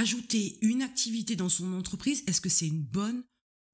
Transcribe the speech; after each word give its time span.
Ajouter 0.00 0.56
une 0.62 0.80
activité 0.80 1.36
dans 1.36 1.50
son 1.50 1.74
entreprise, 1.74 2.24
est-ce 2.26 2.40
que 2.40 2.48
c'est 2.48 2.66
une 2.66 2.82
bonne 2.82 3.22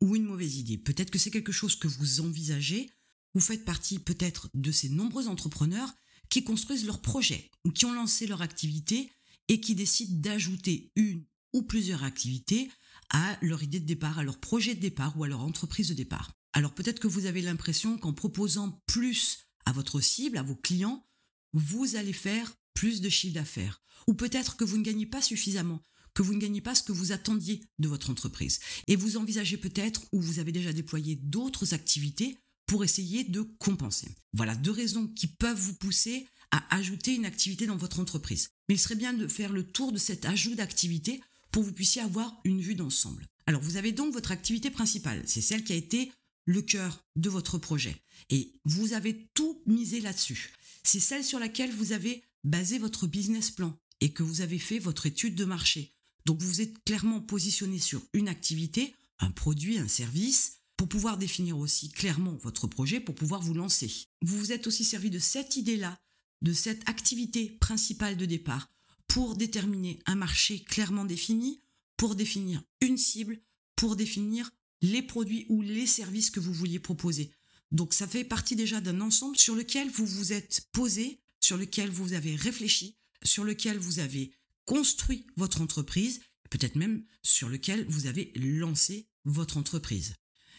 ou 0.01 0.17
une 0.17 0.25
mauvaise 0.25 0.57
idée? 0.57 0.77
Peut-être 0.77 1.13
que 1.13 1.21
c'est 1.21 1.31
quelque 1.31 1.53
chose 1.53 1.77
que 1.77 1.87
vous 1.87 2.21
envisagez. 2.21 2.91
Vous 3.35 3.41
faites 3.41 3.65
partie 3.65 4.01
peut-être 4.01 4.51
de 4.53 4.73
ces 4.73 4.89
nombreux 4.89 5.29
entrepreneurs 5.29 5.95
qui 6.29 6.43
construisent 6.43 6.85
leurs 6.85 7.01
projets 7.01 7.49
ou 7.65 7.71
qui 7.71 7.85
ont 7.85 7.93
lancé 7.93 8.27
leur 8.27 8.43
activité 8.43 9.09
et 9.47 9.61
qui 9.61 9.77
décident 9.77 10.19
d'ajouter 10.19 10.91
une 10.97 11.25
ou 11.53 11.63
plusieurs 11.63 12.03
activités 12.03 12.73
à 13.11 13.39
leur 13.41 13.63
idée 13.63 13.79
de 13.79 13.87
départ, 13.87 14.19
à 14.19 14.25
leur 14.25 14.41
projet 14.41 14.75
de 14.75 14.81
départ 14.81 15.17
ou 15.17 15.23
à 15.23 15.29
leur 15.29 15.43
entreprise 15.43 15.91
de 15.91 15.95
départ. 15.95 16.33
Alors 16.55 16.75
peut-être 16.75 16.99
que 16.99 17.07
vous 17.07 17.27
avez 17.27 17.41
l'impression 17.41 17.99
qu'en 17.99 18.15
proposant 18.15 18.83
plus 18.87 19.47
à 19.65 19.71
votre 19.71 20.01
cible, 20.01 20.39
à 20.39 20.43
vos 20.43 20.57
clients, 20.57 21.07
vous 21.53 21.95
allez 21.95 22.13
faire 22.13 22.53
plus 22.75 23.01
de 23.01 23.09
chiffre 23.09 23.35
d'affaires. 23.35 23.81
Ou 24.09 24.15
peut-être 24.15 24.57
que 24.57 24.65
vous 24.65 24.77
ne 24.77 24.83
gagnez 24.83 25.07
pas 25.07 25.23
suffisamment, 25.23 25.85
que 26.17 26.23
vous 26.23 26.35
ne 26.35 26.41
gagnez 26.41 26.63
pas 26.63 26.75
ce 26.75 26.83
que 26.83 26.93
vous 26.93 27.13
attendiez 27.13 27.61
de 27.79 27.89
votre 27.89 28.09
entreprise. 28.09 28.59
Et 28.89 28.97
vous 28.97 29.19
envisagez 29.19 29.59
peut-être, 29.59 30.01
ou 30.13 30.21
vous 30.23 30.39
avez 30.39 30.51
déjà 30.51 30.73
déployé 30.73 31.15
d'autres 31.15 31.75
activités 31.75 32.39
pour 32.65 32.85
essayer 32.85 33.23
de 33.23 33.43
compenser. 33.43 34.09
Voilà 34.33 34.57
deux 34.57 34.71
raisons 34.71 35.09
qui 35.09 35.27
peuvent 35.27 35.61
vous 35.61 35.75
pousser 35.75 36.27
à 36.53 36.75
ajouter 36.75 37.15
une 37.15 37.27
activité 37.27 37.67
dans 37.67 37.77
votre 37.77 38.01
entreprise. 38.01 38.49
Mais 38.69 38.77
il 38.77 38.79
serait 38.79 38.95
bien 38.95 39.13
de 39.13 39.29
faire 39.29 39.53
le 39.53 39.63
tour 39.63 39.93
de 39.93 39.99
cet 39.99 40.25
ajout 40.25 40.55
d'activité 40.55 41.21
pour 41.53 41.63
que 41.63 41.69
vous 41.69 41.75
puissiez 41.75 42.01
avoir 42.01 42.41
une 42.45 42.63
vue 42.63 42.75
d'ensemble. 42.75 43.27
Alors 43.47 43.61
vous 43.61 43.77
avez 43.77 43.93
donc 43.93 44.15
votre 44.15 44.33
activité 44.33 44.71
principale, 44.71 45.23
c'est 45.27 45.43
celle 45.43 45.65
qui 45.65 45.75
a 45.75 45.77
été 45.77 46.11
le 46.47 46.63
cœur 46.63 47.05
de 47.17 47.29
votre 47.29 47.59
projet. 47.59 47.95
Et 48.31 48.55
vous 48.65 48.95
avez 48.95 49.29
tout 49.35 49.63
misé 49.67 50.01
là-dessus. 50.01 50.55
C'est 50.83 50.99
celle 50.99 51.25
sur 51.25 51.39
laquelle 51.39 51.73
vous 51.73 51.93
avez 51.93 52.25
basé 52.43 52.79
votre 52.79 53.07
business 53.07 53.51
plan 53.51 53.79
et 54.01 54.13
que 54.13 54.23
vous 54.23 54.41
avez 54.41 54.59
fait 54.59 54.79
votre 54.79 55.05
étude 55.05 55.35
de 55.35 55.45
marché. 55.45 55.96
Donc 56.27 56.43
vous 56.43 56.61
êtes 56.61 56.83
clairement 56.83 57.21
positionné 57.21 57.79
sur 57.79 58.03
une 58.13 58.29
activité, 58.29 58.97
un 59.21 59.31
produit, 59.31 59.79
un 59.79 59.87
service, 59.87 60.57
pour 60.77 60.89
pouvoir 60.89 61.19
définir 61.19 61.57
aussi 61.57 61.89
clairement 61.89 62.37
votre 62.43 62.67
projet, 62.67 62.99
pour 62.99 63.15
pouvoir 63.15 63.41
vous 63.41 63.55
lancer. 63.55 64.09
Vous 64.23 64.37
vous 64.37 64.51
êtes 64.51 64.67
aussi 64.67 64.83
servi 64.83 65.09
de 65.09 65.21
cette 65.21 65.55
idée-là, 65.55 66.01
de 66.43 66.53
cette 66.53 66.87
activité 66.89 67.51
principale 67.61 68.17
de 68.17 68.27
départ, 68.27 68.69
pour 69.07 69.37
déterminer 69.37 70.01
un 70.05 70.17
marché 70.17 70.65
clairement 70.65 71.05
défini, 71.05 71.63
pour 71.97 72.17
définir 72.17 72.61
une 72.81 72.99
cible, 72.99 73.41
pour 73.77 73.95
définir 73.95 74.51
les 74.83 75.03
produits 75.03 75.47
ou 75.49 75.63
les 75.63 75.87
services 75.87 76.31
que 76.31 76.41
vous 76.41 76.53
vouliez 76.53 76.81
proposer. 76.81 77.31
Donc 77.71 77.95
ça 77.95 78.09
fait 78.09 78.25
partie 78.25 78.57
déjà 78.57 78.81
d'un 78.81 79.01
ensemble 79.01 79.39
sur 79.39 79.55
lequel 79.55 79.89
vous 79.91 80.07
vous 80.07 80.33
êtes 80.33 80.67
posé, 80.73 81.21
sur 81.39 81.57
lequel 81.57 81.89
vous 81.89 82.15
avez 82.15 82.35
réfléchi, 82.35 82.97
sur 83.23 83.45
lequel 83.45 83.79
vous 83.79 84.01
avez 84.01 84.33
construit 84.67 85.27
votre 85.37 85.63
entreprise, 85.63 86.21
peut-être 86.51 86.77
même 86.77 87.05
sur 87.23 87.49
lequel 87.49 87.87
vous 87.89 88.07
avez 88.07 88.33
lancé 88.37 89.09
votre 89.25 89.57
entreprise. 89.57 90.15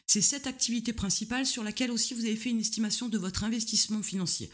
C'est 0.07 0.21
cette 0.21 0.47
activité 0.47 0.93
principale 0.93 1.45
sur 1.45 1.63
laquelle 1.63 1.91
aussi 1.91 2.13
vous 2.13 2.25
avez 2.25 2.37
fait 2.37 2.49
une 2.49 2.61
estimation 2.61 3.09
de 3.09 3.17
votre 3.17 3.43
investissement 3.43 4.01
financier, 4.01 4.49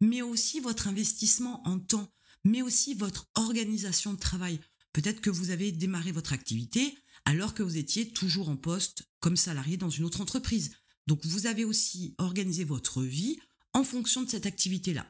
mais 0.00 0.20
aussi 0.20 0.60
votre 0.60 0.88
investissement 0.88 1.66
en 1.66 1.78
temps, 1.78 2.12
mais 2.44 2.62
aussi 2.62 2.94
votre 2.94 3.28
organisation 3.34 4.12
de 4.12 4.18
travail. 4.18 4.60
Peut-être 4.92 5.20
que 5.20 5.30
vous 5.30 5.50
avez 5.50 5.72
démarré 5.72 6.10
votre 6.10 6.32
activité 6.32 6.96
alors 7.24 7.54
que 7.54 7.62
vous 7.62 7.76
étiez 7.76 8.08
toujours 8.08 8.48
en 8.48 8.56
poste 8.56 9.04
comme 9.20 9.36
salarié 9.36 9.76
dans 9.76 9.90
une 9.90 10.04
autre 10.04 10.20
entreprise. 10.20 10.72
Donc 11.06 11.24
vous 11.24 11.46
avez 11.46 11.64
aussi 11.64 12.14
organisé 12.18 12.64
votre 12.64 13.02
vie 13.02 13.38
en 13.72 13.84
fonction 13.84 14.22
de 14.22 14.30
cette 14.30 14.46
activité-là. 14.46 15.06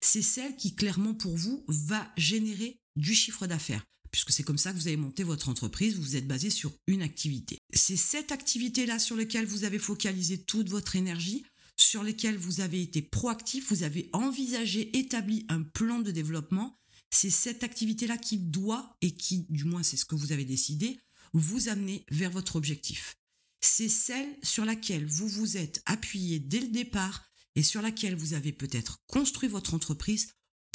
C'est 0.00 0.22
celle 0.22 0.56
qui 0.56 0.74
clairement 0.74 1.14
pour 1.14 1.36
vous 1.36 1.64
va 1.68 2.10
générer 2.16 2.80
du 2.96 3.14
chiffre 3.14 3.46
d'affaires, 3.46 3.84
puisque 4.10 4.32
c'est 4.32 4.42
comme 4.42 4.58
ça 4.58 4.72
que 4.72 4.78
vous 4.78 4.88
avez 4.88 4.96
monté 4.96 5.24
votre 5.24 5.48
entreprise, 5.48 5.96
vous 5.96 6.02
vous 6.02 6.16
êtes 6.16 6.26
basé 6.26 6.50
sur 6.50 6.72
une 6.86 7.02
activité. 7.02 7.58
C'est 7.72 7.96
cette 7.96 8.32
activité-là 8.32 8.98
sur 8.98 9.16
laquelle 9.16 9.46
vous 9.46 9.64
avez 9.64 9.78
focalisé 9.78 10.42
toute 10.42 10.68
votre 10.68 10.96
énergie, 10.96 11.44
sur 11.76 12.02
laquelle 12.02 12.36
vous 12.36 12.60
avez 12.60 12.80
été 12.82 13.02
proactif, 13.02 13.70
vous 13.70 13.82
avez 13.82 14.08
envisagé, 14.12 14.96
établi 14.96 15.44
un 15.48 15.62
plan 15.62 15.98
de 15.98 16.10
développement. 16.10 16.78
C'est 17.10 17.30
cette 17.30 17.64
activité-là 17.64 18.16
qui 18.16 18.38
doit, 18.38 18.96
et 19.00 19.14
qui, 19.14 19.46
du 19.48 19.64
moins 19.64 19.82
c'est 19.82 19.96
ce 19.96 20.04
que 20.04 20.14
vous 20.14 20.32
avez 20.32 20.44
décidé, 20.44 21.00
vous 21.32 21.68
amener 21.68 22.04
vers 22.10 22.30
votre 22.30 22.56
objectif. 22.56 23.16
C'est 23.60 23.88
celle 23.88 24.36
sur 24.42 24.64
laquelle 24.64 25.06
vous 25.06 25.28
vous 25.28 25.56
êtes 25.56 25.82
appuyé 25.86 26.38
dès 26.38 26.60
le 26.60 26.68
départ 26.68 27.24
et 27.56 27.62
sur 27.62 27.82
laquelle 27.82 28.14
vous 28.14 28.34
avez 28.34 28.52
peut-être 28.52 28.98
construit 29.06 29.48
votre 29.48 29.74
entreprise 29.74 30.28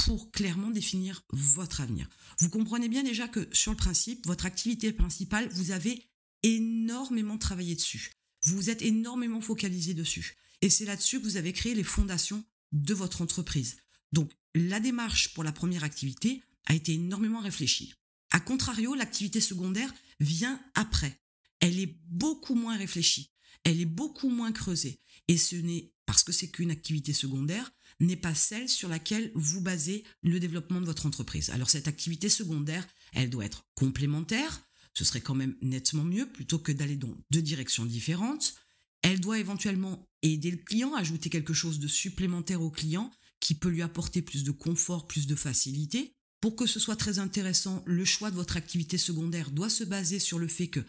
pour 0.06 0.32
clairement 0.32 0.72
définir 0.72 1.26
votre 1.32 1.82
avenir. 1.82 2.08
Vous 2.40 2.50
comprenez 2.50 2.88
bien 2.88 3.04
déjà 3.04 3.28
que 3.28 3.50
sur 3.52 3.72
le 3.72 3.78
principe, 3.78 4.26
votre 4.26 4.46
activité 4.46 4.94
principale, 4.94 5.50
vous 5.50 5.72
avez 5.72 6.10
énormément 6.44 7.38
travaillé 7.38 7.76
dessus. 7.76 8.12
Vous 8.44 8.56
vous 8.56 8.70
êtes 8.70 8.82
énormément 8.82 9.42
focalisé 9.42 9.94
dessus. 9.94 10.38
Et 10.62 10.70
c'est 10.70 10.86
là-dessus 10.86 11.20
que 11.20 11.26
vous 11.26 11.36
avez 11.36 11.52
créé 11.52 11.76
les 11.76 11.84
fondations 11.84 12.46
de 12.72 12.94
votre 12.94 13.22
entreprise. 13.22 13.76
Donc, 14.14 14.32
la 14.56 14.80
démarche 14.80 15.34
pour 15.34 15.44
la 15.44 15.52
première 15.52 15.84
activité 15.84 16.42
a 16.66 16.76
été 16.76 16.94
énormément 16.94 17.42
réfléchie. 17.42 17.94
A 18.32 18.40
contrario, 18.40 18.96
l'activité 18.96 19.42
secondaire 19.42 19.94
vient 20.22 20.62
après. 20.76 21.20
Elle 21.60 21.78
est 21.78 22.00
beaucoup 22.08 22.56
moins 22.56 22.78
réfléchie. 22.78 23.32
Elle 23.66 23.82
est 23.82 23.86
beaucoup 23.86 24.30
moins 24.30 24.54
creusée. 24.54 25.02
Et 25.28 25.38
ce 25.38 25.58
n'est 25.58 25.92
parce 26.06 26.24
que 26.24 26.32
c'est 26.32 26.50
qu'une 26.50 26.72
activité 26.72 27.12
secondaire, 27.12 27.70
n'est 28.00 28.16
pas 28.16 28.36
celle 28.36 28.70
sur 28.70 28.90
laquelle 28.90 29.32
vous 29.36 29.62
basez 29.62 30.04
le 30.24 30.40
développement 30.40 30.82
de 30.82 30.86
votre 30.86 31.06
entreprise. 31.06 31.50
Alors 31.50 31.70
cette 31.70 31.88
activité 31.88 32.30
secondaire, 32.30 32.88
elle 33.14 33.30
doit 33.30 33.46
être 33.46 33.66
complémentaire, 33.76 34.62
ce 34.94 35.06
serait 35.06 35.22
quand 35.22 35.36
même 35.36 35.56
nettement 35.62 36.04
mieux 36.04 36.30
plutôt 36.30 36.60
que 36.60 36.72
d'aller 36.72 36.98
dans 36.98 37.16
deux 37.32 37.42
directions 37.42 37.86
différentes. 37.86 38.56
Elle 39.02 39.20
doit 39.20 39.40
éventuellement 39.40 40.10
aider 40.22 40.52
le 40.52 40.58
client, 40.58 40.94
ajouter 40.94 41.30
quelque 41.30 41.54
chose 41.54 41.80
de 41.80 41.88
supplémentaire 41.88 42.62
au 42.62 42.70
client 42.70 43.12
qui 43.40 43.56
peut 43.56 43.70
lui 43.70 43.82
apporter 43.82 44.22
plus 44.22 44.44
de 44.44 44.52
confort, 44.52 45.08
plus 45.08 45.26
de 45.26 45.36
facilité. 45.36 46.14
Pour 46.42 46.56
que 46.56 46.66
ce 46.66 46.80
soit 46.80 46.96
très 46.96 47.20
intéressant, 47.20 47.84
le 47.86 48.06
choix 48.06 48.32
de 48.32 48.36
votre 48.36 48.58
activité 48.58 48.98
secondaire 48.98 49.52
doit 49.52 49.70
se 49.70 49.84
baser 49.84 50.20
sur 50.20 50.40
le 50.40 50.48
fait 50.48 50.68
que 50.68 50.82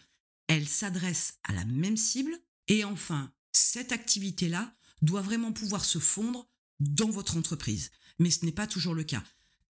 elle 0.47 0.67
s'adresse 0.67 1.35
à 1.43 1.53
la 1.53 1.63
même 1.65 1.97
cible. 1.97 2.37
Et 2.67 2.83
enfin, 2.83 3.31
cette 3.53 3.93
activité-là 3.93 4.75
doit 5.01 5.21
vraiment 5.21 5.53
pouvoir 5.53 5.85
se 5.85 5.99
fondre 5.99 6.49
dans 6.81 7.09
votre 7.09 7.37
entreprise. 7.37 7.91
Mais 8.19 8.31
ce 8.31 8.45
n'est 8.45 8.51
pas 8.51 8.67
toujours 8.67 8.93
le 8.93 9.03
cas. 9.03 9.23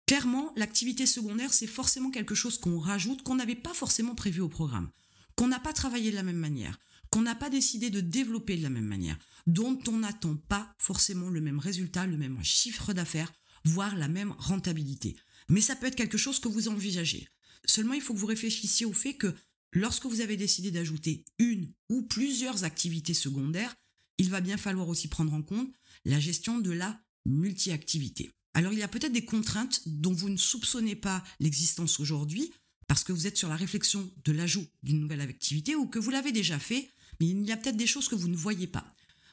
Clairement, 0.07 0.53
l'activité 0.57 1.05
secondaire, 1.05 1.53
c'est 1.53 1.67
forcément 1.67 2.11
quelque 2.11 2.35
chose 2.35 2.57
qu'on 2.57 2.79
rajoute, 2.79 3.23
qu'on 3.23 3.35
n'avait 3.35 3.55
pas 3.55 3.73
forcément 3.73 4.15
prévu 4.15 4.41
au 4.41 4.49
programme, 4.49 4.89
qu'on 5.35 5.47
n'a 5.47 5.59
pas 5.59 5.73
travaillé 5.73 6.11
de 6.11 6.15
la 6.15 6.23
même 6.23 6.37
manière, 6.37 6.79
qu'on 7.09 7.21
n'a 7.21 7.35
pas 7.35 7.49
décidé 7.49 7.89
de 7.89 8.01
développer 8.01 8.57
de 8.57 8.63
la 8.63 8.69
même 8.69 8.85
manière, 8.85 9.17
dont 9.47 9.79
on 9.87 9.99
n'attend 9.99 10.35
pas 10.35 10.73
forcément 10.77 11.29
le 11.29 11.41
même 11.41 11.59
résultat, 11.59 12.07
le 12.07 12.17
même 12.17 12.43
chiffre 12.43 12.93
d'affaires, 12.93 13.31
voire 13.63 13.95
la 13.95 14.07
même 14.07 14.33
rentabilité. 14.37 15.15
Mais 15.49 15.61
ça 15.61 15.75
peut 15.75 15.87
être 15.87 15.95
quelque 15.95 16.17
chose 16.17 16.39
que 16.39 16.47
vous 16.47 16.67
envisagez. 16.67 17.27
Seulement, 17.65 17.93
il 17.93 18.01
faut 18.01 18.13
que 18.13 18.19
vous 18.19 18.25
réfléchissiez 18.25 18.85
au 18.85 18.93
fait 18.93 19.13
que 19.13 19.33
lorsque 19.71 20.05
vous 20.05 20.21
avez 20.21 20.37
décidé 20.37 20.71
d'ajouter 20.71 21.25
une 21.39 21.71
ou 21.89 22.01
plusieurs 22.03 22.63
activités 22.63 23.13
secondaires, 23.13 23.75
il 24.17 24.29
va 24.29 24.41
bien 24.41 24.57
falloir 24.57 24.87
aussi 24.87 25.07
prendre 25.07 25.33
en 25.33 25.41
compte 25.41 25.71
la 26.05 26.19
gestion 26.19 26.59
de 26.59 26.71
la 26.71 27.01
multi-activité. 27.25 28.31
Alors 28.53 28.73
il 28.73 28.79
y 28.79 28.83
a 28.83 28.87
peut-être 28.87 29.13
des 29.13 29.25
contraintes 29.25 29.81
dont 29.85 30.13
vous 30.13 30.29
ne 30.29 30.37
soupçonnez 30.37 30.95
pas 30.95 31.23
l'existence 31.39 31.99
aujourd'hui 31.99 32.51
parce 32.87 33.03
que 33.03 33.13
vous 33.13 33.27
êtes 33.27 33.37
sur 33.37 33.47
la 33.47 33.55
réflexion 33.55 34.11
de 34.25 34.31
l'ajout 34.31 34.67
d'une 34.83 34.99
nouvelle 34.99 35.21
activité 35.21 35.75
ou 35.75 35.87
que 35.87 35.99
vous 35.99 36.09
l'avez 36.09 36.33
déjà 36.33 36.59
fait, 36.59 36.89
mais 37.19 37.27
il 37.27 37.43
y 37.43 37.51
a 37.51 37.57
peut-être 37.57 37.77
des 37.77 37.87
choses 37.87 38.09
que 38.09 38.15
vous 38.15 38.27
ne 38.27 38.35
voyez 38.35 38.67
pas. 38.67 38.85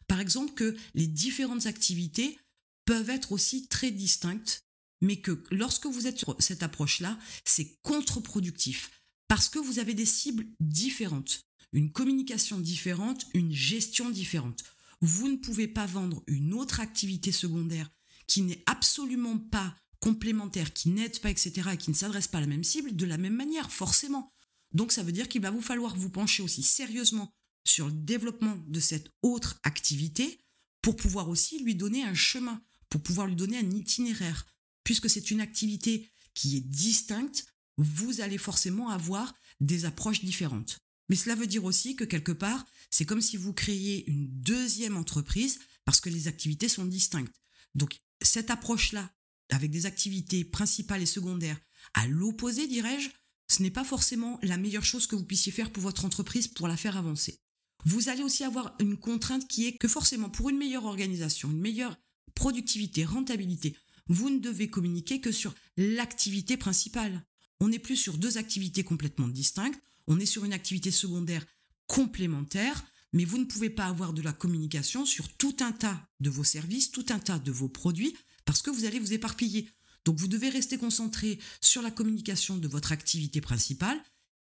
Par 0.07 0.21
exemple 0.21 0.55
que 0.55 0.77
les 0.95 1.09
différentes 1.09 1.67
activités 1.67 2.39
peuvent 2.85 3.11
être 3.11 3.33
aussi 3.33 3.67
très 3.67 3.91
distinctes, 3.91 4.65
mais 5.01 5.17
que 5.17 5.43
lorsque 5.51 5.87
vous 5.87 6.07
êtes 6.07 6.19
sur 6.19 6.37
cette 6.39 6.63
approche-là, 6.63 7.19
c'est 7.45 7.77
contre-productif 7.83 8.91
parce 9.27 9.49
que 9.49 9.59
vous 9.59 9.79
avez 9.79 9.95
des 9.95 10.07
cibles 10.07 10.47
différentes, 10.61 11.43
une 11.73 11.93
communication 11.93 12.59
différente, 12.59 13.27
une 13.35 13.53
gestion 13.53 14.09
différente 14.09 14.65
vous 15.01 15.29
ne 15.29 15.37
pouvez 15.37 15.69
pas 15.69 15.87
vendre 15.87 16.23
une 16.27 16.55
autre 16.55 16.81
activité 16.81 17.33
secondaire 17.33 17.91
qui 18.27 18.43
n'est 18.43 18.63
absolument 18.67 19.39
pas 19.39 19.77
complémentaire, 20.01 20.73
qui 20.73 20.91
n'aide 20.91 21.19
pas, 21.21 21.31
etc., 21.31 21.71
et 21.73 21.77
qui 21.77 21.91
ne 21.91 21.97
s'adresse 21.97 22.29
pas 22.29 22.39
à 22.39 22.43
la 22.43 22.47
même 22.47 22.65
cible 22.65 22.95
de 22.95 23.07
la 23.07 23.19
même 23.19 23.35
manière, 23.35 23.73
forcément. 23.73 24.33
Donc 24.73 24.93
ça 24.93 25.03
veut 25.03 25.13
dire 25.13 25.29
qu'il 25.29 25.43
va 25.43 25.51
vous 25.51 25.63
falloir 25.63 25.97
vous 25.97 26.11
pencher 26.11 26.43
aussi 26.43 26.63
sérieusement 26.63 27.33
sur 27.65 27.87
le 27.87 27.93
développement 27.93 28.57
de 28.67 28.81
cette 28.81 29.11
autre 29.23 29.59
activité 29.63 30.41
pour 30.83 30.97
pouvoir 30.97 31.29
aussi 31.29 31.63
lui 31.63 31.75
donner 31.75 32.03
un 32.03 32.15
chemin, 32.15 32.63
pour 32.89 33.03
pouvoir 33.03 33.27
lui 33.27 33.37
donner 33.37 33.59
un 33.59 33.71
itinéraire. 33.71 34.47
Puisque 34.85 35.11
c'est 35.11 35.31
une 35.31 35.41
activité 35.41 36.11
qui 36.35 36.57
est 36.57 36.67
distincte, 36.67 37.47
vous 37.77 38.21
allez 38.21 38.39
forcément 38.39 38.89
avoir 38.91 39.35
des 39.61 39.85
approches 39.85 40.25
différentes. 40.25 40.79
Mais 41.09 41.17
cela 41.17 41.35
veut 41.35 41.47
dire 41.47 41.65
aussi 41.65 41.97
que 41.97 42.05
quelque 42.05 42.33
part, 42.33 42.67
c'est 42.91 43.07
comme 43.07 43.21
si 43.21 43.37
vous 43.37 43.53
créiez 43.53 44.09
une 44.09 44.29
deuxième 44.29 44.97
entreprise 44.97 45.59
parce 45.85 46.01
que 46.01 46.11
les 46.11 46.29
activités 46.29 46.69
sont 46.69 46.85
distinctes. 46.85 47.41
Donc 47.75 47.99
cette 48.21 48.51
approche-là, 48.51 49.11
avec 49.51 49.71
des 49.71 49.87
activités 49.87 50.45
principales 50.45 51.03
et 51.03 51.07
secondaires, 51.07 51.59
à 51.95 52.07
l'opposé, 52.07 52.67
dirais-je, 52.67 53.09
ce 53.51 53.63
n'est 53.63 53.71
pas 53.71 53.85
forcément 53.85 54.39
la 54.43 54.59
meilleure 54.59 54.85
chose 54.85 55.07
que 55.07 55.17
vous 55.17 55.25
puissiez 55.25 55.53
faire 55.53 55.73
pour 55.73 55.83
votre 55.83 56.05
entreprise 56.05 56.49
pour 56.49 56.69
la 56.69 56.77
faire 56.77 56.97
avancer. 56.97 57.41
Vous 57.85 58.09
allez 58.09 58.23
aussi 58.23 58.45
avoir 58.45 58.75
une 58.81 58.99
contrainte 58.99 59.49
qui 59.49 59.67
est 59.67 59.79
que 59.79 59.89
forcément 59.89 60.29
pour 60.29 60.51
une 60.51 60.59
meilleure 60.59 60.85
organisation, 60.85 61.51
une 61.51 61.61
meilleure 61.61 61.97
productivité, 62.35 63.05
rentabilité, 63.05 63.77
vous 64.09 64.31
ne 64.31 64.39
devez 64.39 64.69
communiquer 64.69 65.21
que 65.21 65.33
sur 65.33 65.55
l'activité 65.77 66.57
principale. 66.57 67.25
On 67.61 67.69
n'est 67.69 67.79
plus 67.79 67.97
sur 67.97 68.19
deux 68.19 68.39
activités 68.39 68.85
complètement 68.85 69.29
distinctes, 69.29 69.81
on 70.09 70.19
est 70.19 70.27
sur 70.27 70.45
une 70.45 70.53
activité 70.53 70.91
secondaire 70.91 71.47
complémentaire, 71.87 72.85
mais 73.13 73.25
vous 73.25 73.39
ne 73.39 73.45
pouvez 73.45 73.71
pas 73.71 73.87
avoir 73.87 74.13
de 74.13 74.23
la 74.23 74.33
communication 74.33 75.07
sur 75.07 75.29
tout 75.35 75.57
un 75.61 75.73
tas 75.73 76.09
de 76.21 76.31
vos 76.31 76.45
services, 76.45 76.91
tout 76.91 77.07
un 77.11 77.19
tas 77.19 77.39
de 77.39 77.53
vos 77.53 77.69
produits, 77.69 78.17
parce 78.45 78.63
que 78.63 78.71
vous 78.71 78.85
allez 78.85 78.99
vous 78.99 79.13
éparpiller. 79.13 79.71
Donc 80.05 80.19
vous 80.19 80.29
devez 80.29 80.49
rester 80.49 80.79
concentré 80.79 81.39
sur 81.61 81.83
la 81.83 81.91
communication 81.91 82.57
de 82.57 82.69
votre 82.69 82.93
activité 82.93 83.41
principale 83.41 84.03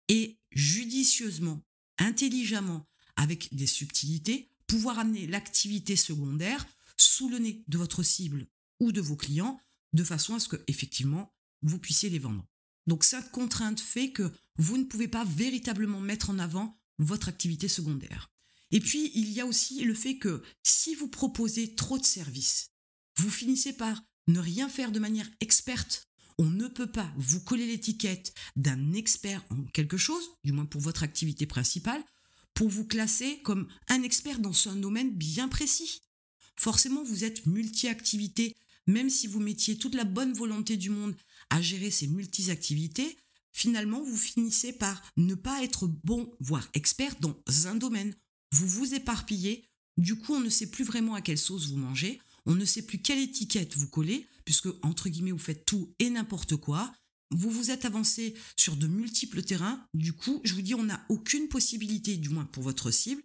et 0.08 0.38
judicieusement, 0.52 1.62
intelligemment, 1.98 2.86
avec 3.16 3.54
des 3.54 3.66
subtilités, 3.66 4.50
pouvoir 4.66 4.98
amener 4.98 5.26
l'activité 5.26 5.96
secondaire 5.96 6.66
sous 6.96 7.28
le 7.28 7.38
nez 7.38 7.64
de 7.68 7.78
votre 7.78 8.02
cible 8.02 8.46
ou 8.80 8.92
de 8.92 9.00
vos 9.00 9.16
clients 9.16 9.60
de 9.92 10.04
façon 10.04 10.34
à 10.34 10.40
ce 10.40 10.48
que 10.48 10.62
effectivement 10.66 11.32
vous 11.62 11.78
puissiez 11.78 12.10
les 12.10 12.18
vendre. 12.18 12.44
Donc 12.86 13.04
cette 13.04 13.30
contrainte 13.30 13.80
fait 13.80 14.12
que 14.12 14.30
vous 14.56 14.78
ne 14.78 14.84
pouvez 14.84 15.08
pas 15.08 15.24
véritablement 15.24 16.00
mettre 16.00 16.30
en 16.30 16.38
avant 16.38 16.78
votre 16.98 17.28
activité 17.28 17.68
secondaire. 17.68 18.30
Et 18.70 18.80
puis 18.80 19.10
il 19.14 19.30
y 19.30 19.40
a 19.40 19.46
aussi 19.46 19.84
le 19.84 19.94
fait 19.94 20.18
que 20.18 20.42
si 20.62 20.94
vous 20.94 21.08
proposez 21.08 21.74
trop 21.74 21.98
de 21.98 22.04
services, 22.04 22.70
vous 23.16 23.30
finissez 23.30 23.72
par 23.72 24.02
ne 24.26 24.40
rien 24.40 24.68
faire 24.68 24.92
de 24.92 24.98
manière 24.98 25.28
experte. 25.40 26.08
On 26.38 26.50
ne 26.50 26.66
peut 26.66 26.90
pas 26.90 27.12
vous 27.16 27.40
coller 27.40 27.66
l'étiquette 27.66 28.34
d'un 28.56 28.92
expert 28.92 29.44
en 29.50 29.62
quelque 29.66 29.96
chose, 29.96 30.30
du 30.42 30.52
moins 30.52 30.66
pour 30.66 30.80
votre 30.80 31.04
activité 31.04 31.46
principale, 31.46 32.02
pour 32.54 32.68
vous 32.68 32.84
classer 32.84 33.40
comme 33.42 33.68
un 33.88 34.02
expert 34.02 34.40
dans 34.40 34.68
un 34.68 34.76
domaine 34.76 35.10
bien 35.10 35.48
précis. 35.48 36.02
Forcément, 36.56 37.04
vous 37.04 37.24
êtes 37.24 37.46
multi-activité, 37.46 38.56
même 38.86 39.10
si 39.10 39.26
vous 39.26 39.40
mettiez 39.40 39.76
toute 39.76 39.94
la 39.94 40.04
bonne 40.04 40.32
volonté 40.32 40.76
du 40.76 40.90
monde 40.90 41.16
à 41.50 41.60
gérer 41.60 41.90
ces 41.90 42.06
multi-activités, 42.06 43.16
finalement, 43.52 44.02
vous 44.02 44.16
finissez 44.16 44.72
par 44.72 45.02
ne 45.16 45.34
pas 45.34 45.62
être 45.62 45.86
bon, 45.86 46.34
voire 46.40 46.68
expert 46.74 47.14
dans 47.20 47.36
un 47.66 47.76
domaine. 47.76 48.14
Vous 48.52 48.68
vous 48.68 48.94
éparpillez, 48.94 49.68
du 49.96 50.16
coup, 50.16 50.34
on 50.34 50.40
ne 50.40 50.48
sait 50.48 50.70
plus 50.70 50.84
vraiment 50.84 51.14
à 51.14 51.20
quelle 51.20 51.38
sauce 51.38 51.68
vous 51.68 51.76
mangez, 51.76 52.20
on 52.46 52.54
ne 52.54 52.64
sait 52.64 52.82
plus 52.82 52.98
quelle 52.98 53.20
étiquette 53.20 53.76
vous 53.76 53.88
collez, 53.88 54.26
puisque, 54.44 54.68
entre 54.82 55.08
guillemets, 55.08 55.30
vous 55.30 55.38
faites 55.38 55.64
tout 55.64 55.94
et 55.98 56.10
n'importe 56.10 56.56
quoi, 56.56 56.92
vous 57.30 57.50
vous 57.50 57.70
êtes 57.70 57.84
avancé 57.84 58.34
sur 58.56 58.76
de 58.76 58.86
multiples 58.86 59.42
terrains. 59.42 59.86
Du 59.94 60.12
coup, 60.12 60.40
je 60.44 60.54
vous 60.54 60.62
dis, 60.62 60.74
on 60.74 60.84
n'a 60.84 61.04
aucune 61.08 61.48
possibilité, 61.48 62.16
du 62.16 62.28
moins 62.28 62.44
pour 62.44 62.62
votre 62.62 62.90
cible, 62.90 63.22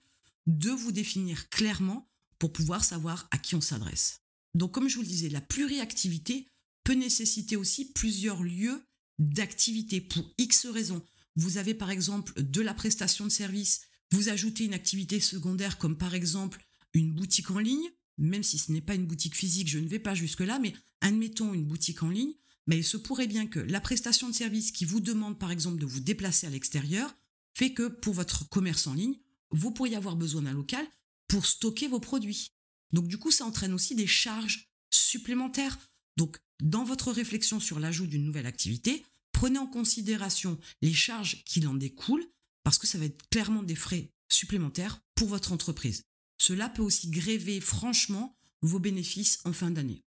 de 0.48 0.72
vous 0.72 0.92
définir 0.92 1.50
clairement 1.50 2.10
pour 2.40 2.54
pouvoir 2.54 2.84
savoir 2.84 3.28
à 3.32 3.38
qui 3.38 3.56
on 3.56 3.62
s'adresse. 3.62 4.22
Donc, 4.56 4.72
comme 4.72 4.88
je 4.88 4.96
vous 4.96 5.02
le 5.02 5.08
disais, 5.08 5.30
la 5.30 5.42
pluriactivité 5.42 6.48
peut 6.84 6.94
nécessiter 6.94 7.56
aussi 7.56 7.92
plusieurs 7.92 8.44
lieux 8.44 8.84
d'activité 9.20 10.02
pour 10.02 10.34
X 10.38 10.66
raisons. 10.68 11.04
Vous 11.36 11.58
avez 11.58 11.74
par 11.74 11.92
exemple 11.92 12.34
de 12.42 12.62
la 12.62 12.74
prestation 12.74 13.26
de 13.26 13.32
service, 13.32 13.82
vous 14.12 14.30
ajoutez 14.30 14.66
une 14.66 14.74
activité 14.74 15.20
secondaire 15.20 15.78
comme 15.78 15.98
par 15.98 16.16
exemple 16.16 16.66
une 16.94 17.14
boutique 17.14 17.52
en 17.52 17.60
ligne, 17.60 17.90
même 18.18 18.44
si 18.44 18.58
ce 18.58 18.72
n'est 18.72 18.82
pas 18.82 18.96
une 18.96 19.06
boutique 19.06 19.36
physique, 19.36 19.70
je 19.70 19.80
ne 19.80 19.88
vais 19.88 20.00
pas 20.00 20.16
jusque-là, 20.16 20.60
mais 20.60 20.74
admettons 21.02 21.54
une 21.54 21.66
boutique 21.66 22.04
en 22.04 22.10
ligne, 22.10 22.34
mais 22.68 22.78
il 22.78 22.84
se 22.84 22.98
pourrait 22.98 23.28
bien 23.28 23.48
que 23.48 23.60
la 23.60 23.82
prestation 23.82 24.30
de 24.30 24.36
service 24.36 24.72
qui 24.72 24.86
vous 24.86 25.00
demande 25.00 25.40
par 25.40 25.52
exemple 25.52 25.80
de 25.80 25.86
vous 25.86 26.00
déplacer 26.00 26.48
à 26.48 26.50
l'extérieur 26.50 27.16
fait 27.54 27.74
que 27.74 27.88
pour 27.88 28.14
votre 28.14 28.48
commerce 28.50 28.88
en 28.88 28.94
ligne, 28.94 29.16
vous 29.52 29.72
pourriez 29.72 29.96
avoir 29.96 30.16
besoin 30.16 30.44
d'un 30.44 30.54
local 30.54 30.86
pour 31.28 31.46
stocker 31.46 31.88
vos 31.88 32.00
produits. 32.00 32.52
Donc 32.92 33.08
du 33.08 33.18
coup, 33.18 33.32
ça 33.32 33.46
entraîne 33.46 33.74
aussi 33.74 33.96
des 33.96 34.08
charges 34.08 34.70
supplémentaires. 34.90 35.78
Donc 36.20 36.38
dans 36.62 36.84
votre 36.84 37.14
réflexion 37.14 37.62
sur 37.62 37.80
l'ajout 37.80 38.06
d'une 38.06 38.26
nouvelle 38.26 38.46
activité, 38.46 39.06
prenez 39.32 39.58
en 39.58 39.68
considération 39.68 40.60
les 40.82 40.94
charges 40.94 41.46
qui 41.46 41.66
en 41.66 41.74
découlent 41.74 42.28
parce 42.64 42.78
que 42.78 42.88
ça 42.88 42.98
va 42.98 43.06
être 43.06 43.30
clairement 43.30 43.64
des 43.64 43.76
frais 43.76 44.12
supplémentaires 44.28 45.02
pour 45.16 45.30
votre 45.30 45.54
entreprise. 45.54 46.04
Cela 46.38 46.68
peut 46.68 46.82
aussi 46.82 47.10
gréver 47.10 47.62
franchement 47.62 48.38
vos 48.62 48.80
bénéfices 48.80 49.40
en 49.46 49.54
fin 49.54 49.72
d'année. 49.72 50.04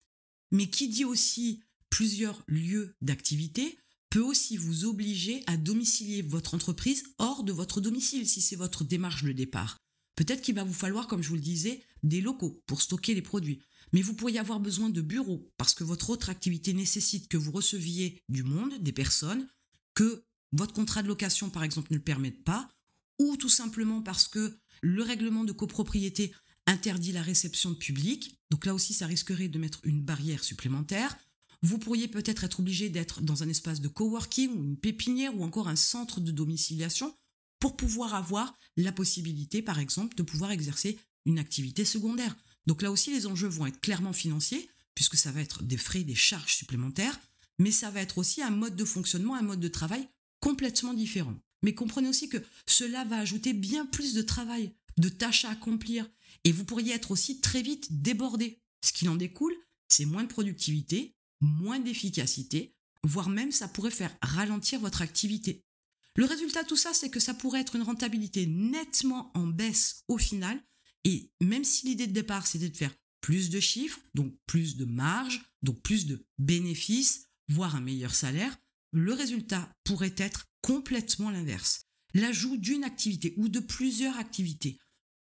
Mais 0.51 0.71
qui 0.71 0.89
dit 0.89 1.05
aussi 1.05 1.63
plusieurs 1.91 2.43
lieux 2.47 2.97
d'activité 3.03 3.79
peut 4.09 4.23
aussi 4.23 4.57
vous 4.57 4.87
obliger 4.87 5.43
à 5.47 5.59
domicilier 5.59 6.23
votre 6.23 6.55
entreprise 6.55 7.05
hors 7.19 7.45
de 7.45 7.53
votre 7.53 7.83
domicile 7.83 8.27
si 8.27 8.41
c'est 8.41 8.57
votre 8.57 8.83
démarche 8.83 9.25
de 9.25 9.33
départ. 9.33 9.77
Peut-être 10.17 10.41
qu'il 10.41 10.55
va 10.55 10.65
vous 10.65 10.73
falloir, 10.73 11.07
comme 11.07 11.23
je 11.23 11.29
vous 11.29 11.35
le 11.35 11.43
disais, 11.43 11.85
des 12.03 12.23
locaux 12.23 12.63
pour 12.67 12.81
stocker 12.81 13.15
les 13.15 13.21
produits. 13.21 13.61
Mais 13.93 14.03
vous 14.03 14.15
pourriez 14.15 14.39
avoir 14.39 14.61
besoin 14.61 14.91
de 14.91 15.01
bureaux 15.01 15.51
parce 15.57 15.75
que 15.75 15.85
votre 15.85 16.11
autre 16.11 16.31
activité 16.31 16.73
nécessite 16.73 17.29
que 17.29 17.37
vous 17.37 17.53
receviez 17.53 18.23
du 18.29 18.43
monde, 18.43 18.83
des 18.83 18.93
personnes, 18.93 19.47
que 19.95 20.25
votre 20.53 20.75
contrat 20.75 21.03
de 21.03 21.09
location, 21.09 21.51
par 21.51 21.65
exemple, 21.65 21.93
ne 21.93 21.97
le 21.97 22.03
permette 22.03 22.43
pas, 22.45 22.71
ou 23.19 23.37
tout 23.37 23.49
simplement 23.49 24.03
parce 24.03 24.29
que 24.29 24.59
le 24.83 25.03
règlement 25.03 25.45
de 25.45 25.53
copropriété 25.53 26.33
interdit 26.67 27.13
la 27.13 27.23
réception 27.23 27.71
de 27.71 27.77
public. 27.77 28.39
Donc 28.51 28.67
là 28.67 28.75
aussi, 28.75 28.95
ça 28.95 29.07
risquerait 29.07 29.49
de 29.49 29.59
mettre 29.59 29.81
une 29.85 30.03
barrière 30.03 30.45
supplémentaire. 30.45 31.17
Vous 31.63 31.79
pourriez 31.79 32.09
peut-être 32.09 32.45
être 32.45 32.61
obligé 32.61 32.89
d'être 32.89 33.21
dans 33.23 33.43
un 33.43 33.49
espace 33.49 33.81
de 33.81 33.89
coworking 33.89 34.51
ou 34.51 34.65
une 34.65 34.77
pépinière 34.77 35.37
ou 35.37 35.43
encore 35.43 35.69
un 35.69 35.77
centre 35.77 36.21
de 36.21 36.31
domiciliation 36.31 37.15
pour 37.59 37.77
pouvoir 37.77 38.15
avoir 38.15 38.57
la 38.77 38.93
possibilité, 38.93 39.63
par 39.63 39.81
exemple, 39.81 40.17
de 40.17 40.23
pouvoir 40.23 40.53
exercer 40.53 40.99
une 41.27 41.39
activité 41.39 41.85
secondaire. 41.85 42.37
Donc 42.69 42.83
là 42.83 42.93
aussi, 42.93 43.11
les 43.11 43.27
enjeux 43.27 43.49
vont 43.49 43.67
être 43.67 43.81
clairement 43.81 44.13
financiers, 44.13 44.69
puisque 44.95 45.17
ça 45.17 45.33
va 45.33 45.41
être 45.41 45.63
des 45.63 45.79
frais, 45.79 46.05
des 46.05 46.15
charges 46.15 46.55
supplémentaires, 46.55 47.19
mais 47.59 47.71
ça 47.71 47.91
va 47.91 48.03
être 48.03 48.19
aussi 48.19 48.43
un 48.43 48.51
mode 48.51 48.77
de 48.77 48.85
fonctionnement, 48.85 49.37
un 49.37 49.43
mode 49.43 49.59
de 49.59 49.69
travail 49.69 50.07
complètement 50.39 50.93
différent. 50.93 51.35
Mais 51.63 51.75
comprenez 51.75 52.11
aussi 52.11 52.29
que 52.29 52.37
cela 52.67 53.07
va 53.07 53.17
ajouter 53.17 53.55
bien 53.55 53.87
plus 53.87 54.13
de 54.13 54.21
travail, 54.21 54.75
de 54.99 55.09
tâches 55.09 55.47
à 55.47 55.51
accomplir, 55.51 56.07
et 56.45 56.53
vous 56.53 56.67
pourriez 56.67 56.93
être 56.93 57.11
aussi 57.11 57.41
très 57.41 57.63
vite 57.63 58.03
débordé. 58.03 58.61
Ce 58.85 58.93
qui 58.93 59.09
en 59.09 59.17
découle, 59.17 59.57
c'est 59.89 60.05
moins 60.05 60.25
de 60.25 60.29
productivité, 60.29 61.17
moins 61.41 61.81
d'efficacité, 61.81 62.77
voire 63.03 63.31
même 63.31 63.51
ça 63.51 63.69
pourrait 63.69 63.91
faire 63.91 64.15
ralentir 64.21 64.79
votre 64.79 65.01
activité. 65.01 65.65
Le 66.17 66.27
résultat 66.27 66.65
de 66.65 66.69
tout 66.69 66.77
ça, 66.77 66.93
c'est 66.93 67.09
que 67.09 67.19
ça 67.19 67.33
pourrait 67.33 67.63
être 67.63 67.77
une 67.77 67.83
rentabilité 67.83 68.47
nettement 68.47 69.33
en 69.35 69.47
baisse 69.47 70.05
au 70.07 70.19
final, 70.19 70.63
et 71.09 71.33
même 71.41 71.65
si 71.65 71.87
l'idée 71.87 72.07
de 72.07 72.13
départ, 72.13 72.47
c'était 72.47 72.69
de 72.69 72.77
faire 72.77 72.95
plus 73.23 73.49
de 73.49 73.61
chiffres, 73.61 73.99
donc 74.13 74.35
plus 74.45 74.77
de 74.77 74.85
marge, 74.85 75.43
donc 75.63 75.81
plus 75.81 76.05
de 76.05 76.27
bénéfices, 76.37 77.25
voire 77.49 77.77
un 77.77 77.81
meilleur 77.81 78.15
salaire, 78.15 78.55
le 78.93 79.15
résultat 79.15 79.75
pourrait 79.85 80.15
être 80.19 80.45
complètement 80.61 81.31
l'inverse. 81.31 81.87
L'ajout 82.13 82.59
d'une 82.59 82.85
activité 82.85 83.33
ou 83.39 83.49
de 83.49 83.59
plusieurs 83.59 84.19
activités 84.19 84.79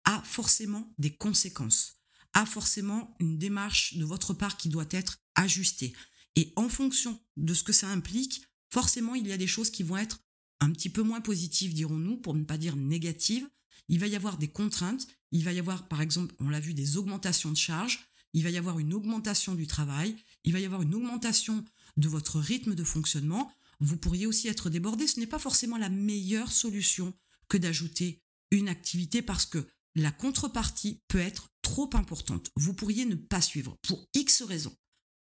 a 0.04 0.22
forcément 0.22 0.94
des 0.98 1.16
conséquences, 1.16 2.00
a 2.32 2.46
forcément 2.46 3.16
une 3.18 3.36
démarche 3.36 3.94
de 3.94 4.04
votre 4.04 4.34
part 4.34 4.56
qui 4.56 4.68
doit 4.68 4.86
être 4.90 5.18
ajustée. 5.34 5.94
Et 6.36 6.52
en 6.54 6.68
fonction 6.68 7.20
de 7.36 7.54
ce 7.54 7.64
que 7.64 7.72
ça 7.72 7.88
implique, 7.88 8.44
forcément, 8.72 9.16
il 9.16 9.26
y 9.26 9.32
a 9.32 9.36
des 9.36 9.48
choses 9.48 9.70
qui 9.70 9.82
vont 9.82 9.96
être 9.96 10.20
un 10.60 10.70
petit 10.70 10.90
peu 10.90 11.02
moins 11.02 11.20
positives, 11.20 11.74
dirons-nous, 11.74 12.18
pour 12.18 12.34
ne 12.34 12.44
pas 12.44 12.56
dire 12.56 12.76
négatives. 12.76 13.48
Il 13.88 13.98
va 13.98 14.06
y 14.06 14.14
avoir 14.14 14.38
des 14.38 14.48
contraintes, 14.48 15.08
il 15.32 15.44
va 15.44 15.52
y 15.52 15.58
avoir, 15.58 15.88
par 15.88 16.00
exemple, 16.00 16.34
on 16.38 16.50
l'a 16.50 16.60
vu, 16.60 16.74
des 16.74 16.96
augmentations 16.96 17.50
de 17.50 17.56
charges, 17.56 18.06
il 18.34 18.42
va 18.44 18.50
y 18.50 18.56
avoir 18.56 18.78
une 18.78 18.94
augmentation 18.94 19.54
du 19.54 19.66
travail, 19.66 20.16
il 20.44 20.52
va 20.52 20.60
y 20.60 20.64
avoir 20.64 20.82
une 20.82 20.94
augmentation 20.94 21.64
de 21.96 22.08
votre 22.08 22.38
rythme 22.38 22.74
de 22.74 22.84
fonctionnement. 22.84 23.52
Vous 23.80 23.96
pourriez 23.96 24.26
aussi 24.26 24.48
être 24.48 24.70
débordé. 24.70 25.06
Ce 25.06 25.20
n'est 25.20 25.26
pas 25.26 25.38
forcément 25.38 25.76
la 25.76 25.90
meilleure 25.90 26.52
solution 26.52 27.12
que 27.48 27.58
d'ajouter 27.58 28.22
une 28.50 28.68
activité 28.68 29.22
parce 29.22 29.46
que 29.46 29.66
la 29.94 30.10
contrepartie 30.10 31.00
peut 31.08 31.18
être 31.18 31.48
trop 31.60 31.90
importante. 31.94 32.50
Vous 32.56 32.74
pourriez 32.74 33.04
ne 33.04 33.14
pas 33.14 33.40
suivre 33.40 33.76
pour 33.82 34.08
X 34.14 34.42
raisons. 34.42 34.74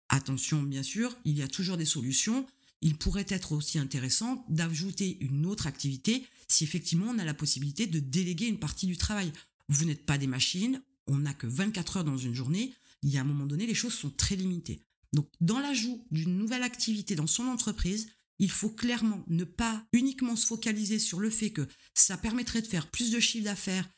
Attention, 0.09 0.63
bien 0.63 0.83
sûr, 0.83 1.17
il 1.25 1.37
y 1.37 1.43
a 1.43 1.49
toujours 1.49 1.77
des 1.77 1.85
solutions. 1.85 2.47
Il 2.81 2.97
pourrait 2.97 3.27
être 3.29 3.53
aussi 3.53 3.79
intéressant 3.79 4.45
d'ajouter 4.49 5.19
une 5.21 5.47
autre 5.47 5.67
activité 5.67 6.27
si 6.49 6.65
effectivement 6.65 7.07
on 7.11 7.19
a 7.19 7.25
la 7.25 7.35
possibilité 7.35 7.87
de 7.87 8.01
déléguer 8.01 8.47
une 8.47 8.59
partie 8.59 8.87
du 8.87 8.97
travail. 8.97 9.33
Vous 9.71 9.85
n'êtes 9.85 10.05
pas 10.05 10.19
des 10.19 10.27
machines, 10.27 10.83
on 11.07 11.19
n'a 11.19 11.33
que 11.33 11.47
24 11.47 11.99
heures 11.99 12.05
dans 12.05 12.19
une 12.19 12.35
journée, 12.35 12.75
il 13.03 13.11
y 13.11 13.19
a 13.19 13.21
un 13.21 13.25
moment 13.25 13.47
donné, 13.47 13.67
les 13.67 13.75
choses 13.75 13.95
sont 13.95 14.11
très 14.11 14.35
limitées. 14.35 14.83
Donc, 15.13 15.31
dans 15.41 15.61
l'ajout 15.61 16.05
d'une 16.11 16.37
nouvelle 16.37 16.65
activité 16.65 17.15
dans 17.15 17.29
son 17.29 17.45
entreprise, 17.45 18.09
il 18.41 18.51
faut 18.51 18.71
clairement 18.71 19.25
ne 19.29 19.45
pas 19.45 19.87
uniquement 19.93 20.35
se 20.35 20.47
focaliser 20.47 20.99
sur 20.99 21.21
le 21.21 21.31
fait 21.31 21.51
que 21.51 21.69
ça 21.95 22.17
permettrait 22.17 22.63
de 22.63 22.67
faire 22.67 22.91
plus 22.91 23.13
de 23.13 23.21
chiffre 23.21 23.45
d'affaires 23.45 23.89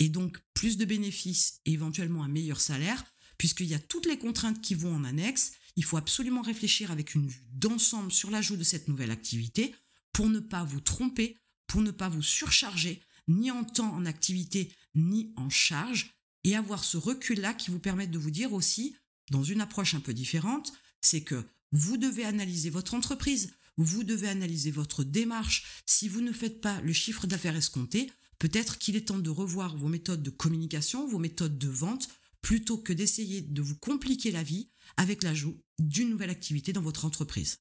et 0.00 0.08
donc 0.08 0.40
plus 0.52 0.76
de 0.76 0.84
bénéfices 0.84 1.60
et 1.64 1.72
éventuellement 1.72 2.24
un 2.24 2.28
meilleur 2.28 2.60
salaire, 2.60 3.04
puisqu'il 3.38 3.66
y 3.66 3.74
a 3.74 3.78
toutes 3.78 4.06
les 4.06 4.18
contraintes 4.18 4.60
qui 4.60 4.74
vont 4.74 4.94
en 4.94 5.04
annexe. 5.04 5.52
Il 5.76 5.84
faut 5.84 5.96
absolument 5.96 6.42
réfléchir 6.42 6.90
avec 6.90 7.14
une 7.14 7.28
vue 7.28 7.46
d'ensemble 7.52 8.10
sur 8.10 8.30
l'ajout 8.30 8.56
de 8.56 8.64
cette 8.64 8.88
nouvelle 8.88 9.12
activité 9.12 9.76
pour 10.12 10.28
ne 10.28 10.40
pas 10.40 10.64
vous 10.64 10.80
tromper, 10.80 11.36
pour 11.68 11.82
ne 11.82 11.92
pas 11.92 12.08
vous 12.08 12.22
surcharger, 12.22 13.00
ni 13.28 13.50
en 13.50 13.62
temps 13.62 13.94
en 13.94 14.06
activité, 14.06 14.72
ni 14.94 15.32
en 15.36 15.50
charge, 15.50 16.14
et 16.44 16.56
avoir 16.56 16.84
ce 16.84 16.96
recul-là 16.96 17.54
qui 17.54 17.70
vous 17.70 17.80
permette 17.80 18.10
de 18.10 18.18
vous 18.18 18.30
dire 18.30 18.52
aussi, 18.52 18.96
dans 19.30 19.44
une 19.44 19.60
approche 19.60 19.94
un 19.94 20.00
peu 20.00 20.14
différente, 20.14 20.72
c'est 21.00 21.22
que 21.22 21.44
vous 21.72 21.96
devez 21.96 22.24
analyser 22.24 22.70
votre 22.70 22.94
entreprise, 22.94 23.52
vous 23.76 24.04
devez 24.04 24.28
analyser 24.28 24.70
votre 24.70 25.04
démarche. 25.04 25.82
Si 25.86 26.08
vous 26.08 26.20
ne 26.20 26.32
faites 26.32 26.60
pas 26.60 26.80
le 26.80 26.92
chiffre 26.92 27.26
d'affaires 27.26 27.56
escompté, 27.56 28.10
peut-être 28.38 28.78
qu'il 28.78 28.96
est 28.96 29.08
temps 29.08 29.18
de 29.18 29.30
revoir 29.30 29.76
vos 29.76 29.88
méthodes 29.88 30.22
de 30.22 30.30
communication, 30.30 31.06
vos 31.06 31.18
méthodes 31.18 31.58
de 31.58 31.68
vente, 31.68 32.08
plutôt 32.42 32.78
que 32.78 32.92
d'essayer 32.92 33.42
de 33.42 33.62
vous 33.62 33.76
compliquer 33.76 34.30
la 34.30 34.42
vie 34.42 34.70
avec 34.96 35.22
l'ajout 35.22 35.62
d'une 35.78 36.10
nouvelle 36.10 36.30
activité 36.30 36.72
dans 36.72 36.80
votre 36.80 37.04
entreprise. 37.04 37.58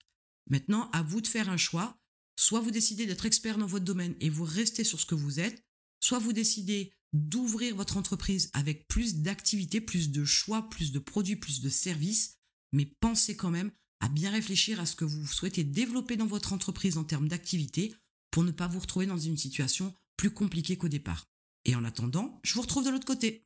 Maintenant, 0.50 0.90
à 0.92 1.04
vous 1.04 1.22
de 1.22 1.28
faire 1.28 1.50
un 1.50 1.58
choix. 1.58 1.96
Soit 2.36 2.62
vous 2.62 2.72
décidez 2.72 3.06
d'être 3.06 3.26
expert 3.26 3.58
dans 3.58 3.66
votre 3.66 3.84
domaine 3.84 4.16
et 4.22 4.30
vous 4.30 4.46
restez 4.46 4.86
sur 4.86 5.00
ce 5.00 5.06
que 5.06 5.16
vous 5.16 5.42
êtes, 5.42 5.62
soit 6.00 6.20
vous 6.20 6.32
décidez 6.32 6.94
d'ouvrir 7.14 7.76
votre 7.76 7.98
entreprise 7.98 8.50
avec 8.54 8.88
plus 8.88 9.18
d'activités, 9.18 9.82
plus 9.82 10.12
de 10.12 10.26
choix, 10.26 10.70
plus 10.70 10.92
de 10.92 11.00
produits, 11.00 11.36
plus 11.36 11.62
de 11.62 11.70
services, 11.70 12.38
mais 12.72 12.86
pensez 12.86 13.36
quand 13.36 13.52
même 13.52 13.72
à 14.00 14.10
bien 14.10 14.32
réfléchir 14.32 14.80
à 14.80 14.86
ce 14.86 14.96
que 14.96 15.06
vous 15.06 15.28
souhaitez 15.28 15.64
développer 15.64 16.18
dans 16.18 16.28
votre 16.28 16.54
entreprise 16.54 16.98
en 16.98 17.04
termes 17.04 17.28
d'activité 17.28 17.94
pour 18.32 18.44
ne 18.44 18.52
pas 18.52 18.68
vous 18.68 18.80
retrouver 18.80 19.06
dans 19.06 19.18
une 19.18 19.38
situation 19.38 19.94
plus 20.18 20.32
compliquée 20.32 20.78
qu'au 20.78 20.88
départ. 20.88 21.26
Et 21.66 21.76
en 21.76 21.84
attendant, 21.84 22.40
je 22.44 22.54
vous 22.54 22.62
retrouve 22.62 22.86
de 22.86 22.90
l'autre 22.90 23.06
côté. 23.06 23.44